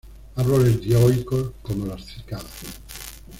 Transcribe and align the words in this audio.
Árboles 0.35 0.81
dioicos, 0.81 1.51
como 1.61 1.85
las 1.85 2.03
cícadas. 2.03 2.49